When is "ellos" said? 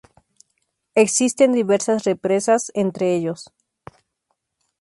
3.15-3.51